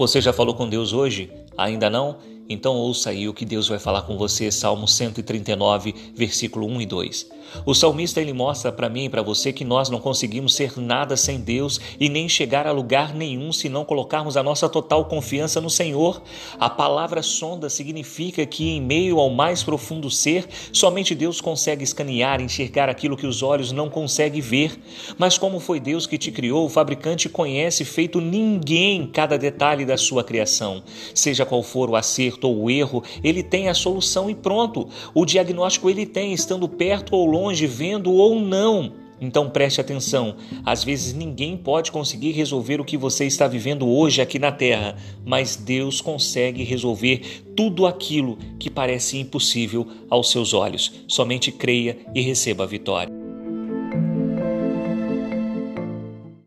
[0.00, 1.30] Você já falou com Deus hoje?
[1.58, 2.16] Ainda não?
[2.52, 6.86] Então ouça aí o que Deus vai falar com você, Salmo 139, versículo 1 e
[6.86, 7.30] 2.
[7.64, 11.16] O salmista ele mostra para mim e para você que nós não conseguimos ser nada
[11.16, 15.60] sem Deus e nem chegar a lugar nenhum se não colocarmos a nossa total confiança
[15.60, 16.22] no Senhor.
[16.58, 22.40] A palavra sonda significa que em meio ao mais profundo ser, somente Deus consegue escanear,
[22.40, 24.76] enxergar aquilo que os olhos não conseguem ver.
[25.16, 29.96] Mas como foi Deus que te criou, o fabricante conhece feito ninguém cada detalhe da
[29.96, 30.82] sua criação.
[31.14, 34.88] Seja qual for o acerto acerto ou o erro, ele tem a solução e pronto.
[35.14, 38.92] O diagnóstico ele tem, estando perto ou longe, vendo ou não.
[39.20, 40.34] Então preste atenção.
[40.64, 44.96] Às vezes ninguém pode conseguir resolver o que você está vivendo hoje aqui na Terra,
[45.26, 47.20] mas Deus consegue resolver
[47.54, 50.90] tudo aquilo que parece impossível aos seus olhos.
[51.06, 53.19] Somente creia e receba a vitória.